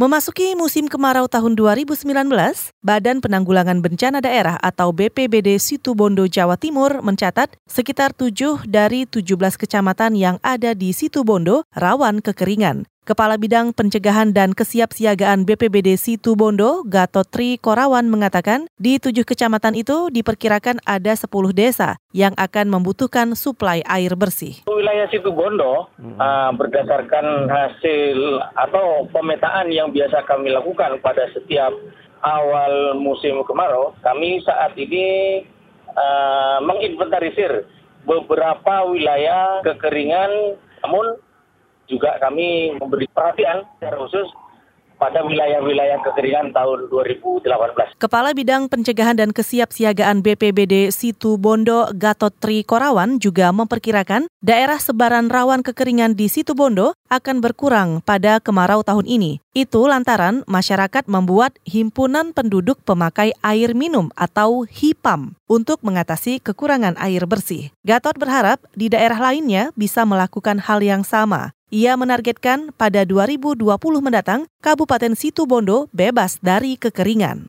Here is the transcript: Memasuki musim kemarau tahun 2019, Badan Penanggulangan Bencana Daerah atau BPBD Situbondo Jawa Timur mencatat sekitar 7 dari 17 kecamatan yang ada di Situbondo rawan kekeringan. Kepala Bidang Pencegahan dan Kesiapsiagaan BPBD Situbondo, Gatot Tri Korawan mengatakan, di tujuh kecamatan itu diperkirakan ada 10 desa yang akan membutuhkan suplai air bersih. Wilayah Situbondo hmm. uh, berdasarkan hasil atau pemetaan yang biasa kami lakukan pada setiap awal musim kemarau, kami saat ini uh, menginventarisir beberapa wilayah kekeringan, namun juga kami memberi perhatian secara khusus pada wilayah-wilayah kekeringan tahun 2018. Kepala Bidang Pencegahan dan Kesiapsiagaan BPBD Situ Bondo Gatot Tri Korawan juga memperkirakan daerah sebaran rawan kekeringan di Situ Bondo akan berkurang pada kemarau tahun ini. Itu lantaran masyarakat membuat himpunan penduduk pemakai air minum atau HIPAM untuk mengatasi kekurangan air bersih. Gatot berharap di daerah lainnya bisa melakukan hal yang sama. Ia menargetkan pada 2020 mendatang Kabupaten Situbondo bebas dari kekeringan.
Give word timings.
Memasuki 0.00 0.56
musim 0.56 0.88
kemarau 0.88 1.28
tahun 1.28 1.60
2019, 1.60 2.08
Badan 2.80 3.20
Penanggulangan 3.20 3.84
Bencana 3.84 4.24
Daerah 4.24 4.56
atau 4.56 4.96
BPBD 4.96 5.60
Situbondo 5.60 6.24
Jawa 6.24 6.56
Timur 6.56 7.04
mencatat 7.04 7.52
sekitar 7.68 8.16
7 8.16 8.64
dari 8.64 9.04
17 9.04 9.36
kecamatan 9.60 10.16
yang 10.16 10.40
ada 10.40 10.72
di 10.72 10.96
Situbondo 10.96 11.68
rawan 11.76 12.24
kekeringan. 12.24 12.88
Kepala 13.00 13.40
Bidang 13.40 13.72
Pencegahan 13.72 14.36
dan 14.36 14.52
Kesiapsiagaan 14.52 15.48
BPBD 15.48 15.96
Situbondo, 15.96 16.84
Gatot 16.84 17.24
Tri 17.24 17.56
Korawan 17.56 18.12
mengatakan, 18.12 18.68
di 18.76 19.00
tujuh 19.00 19.24
kecamatan 19.24 19.72
itu 19.72 20.12
diperkirakan 20.12 20.84
ada 20.84 21.16
10 21.16 21.24
desa 21.56 21.96
yang 22.12 22.36
akan 22.36 22.68
membutuhkan 22.68 23.32
suplai 23.32 23.80
air 23.88 24.12
bersih. 24.20 24.60
Wilayah 24.68 25.08
Situbondo 25.08 25.88
hmm. 25.96 26.20
uh, 26.20 26.52
berdasarkan 26.52 27.48
hasil 27.48 28.20
atau 28.68 29.08
pemetaan 29.08 29.72
yang 29.72 29.96
biasa 29.96 30.20
kami 30.28 30.52
lakukan 30.52 31.00
pada 31.00 31.24
setiap 31.32 31.72
awal 32.20 33.00
musim 33.00 33.40
kemarau, 33.48 33.96
kami 34.04 34.44
saat 34.44 34.76
ini 34.76 35.40
uh, 35.96 36.60
menginventarisir 36.68 37.64
beberapa 38.04 38.84
wilayah 38.92 39.64
kekeringan, 39.64 40.60
namun 40.84 41.16
juga 41.90 42.14
kami 42.22 42.78
memberi 42.78 43.10
perhatian 43.10 43.66
secara 43.76 43.98
khusus 43.98 44.30
pada 45.00 45.24
wilayah-wilayah 45.24 46.04
kekeringan 46.04 46.52
tahun 46.52 46.92
2018. 46.92 47.96
Kepala 47.96 48.36
Bidang 48.36 48.68
Pencegahan 48.68 49.16
dan 49.16 49.32
Kesiapsiagaan 49.32 50.20
BPBD 50.20 50.92
Situ 50.92 51.40
Bondo 51.40 51.88
Gatot 51.96 52.36
Tri 52.36 52.60
Korawan 52.68 53.16
juga 53.16 53.48
memperkirakan 53.48 54.28
daerah 54.44 54.76
sebaran 54.76 55.32
rawan 55.32 55.64
kekeringan 55.64 56.12
di 56.12 56.28
Situ 56.28 56.52
Bondo 56.52 56.92
akan 57.08 57.40
berkurang 57.40 58.04
pada 58.04 58.44
kemarau 58.44 58.84
tahun 58.84 59.08
ini. 59.08 59.40
Itu 59.56 59.88
lantaran 59.88 60.44
masyarakat 60.44 61.08
membuat 61.08 61.56
himpunan 61.64 62.36
penduduk 62.36 62.78
pemakai 62.84 63.32
air 63.40 63.72
minum 63.72 64.12
atau 64.14 64.68
HIPAM 64.68 65.34
untuk 65.48 65.80
mengatasi 65.80 66.44
kekurangan 66.44 66.94
air 67.00 67.24
bersih. 67.24 67.72
Gatot 67.82 68.14
berharap 68.20 68.60
di 68.76 68.92
daerah 68.92 69.18
lainnya 69.18 69.72
bisa 69.74 70.04
melakukan 70.04 70.60
hal 70.60 70.84
yang 70.84 71.02
sama. 71.02 71.56
Ia 71.70 71.94
menargetkan 71.94 72.74
pada 72.74 73.06
2020 73.06 73.62
mendatang 74.02 74.50
Kabupaten 74.58 75.14
Situbondo 75.14 75.86
bebas 75.94 76.42
dari 76.42 76.74
kekeringan. 76.74 77.46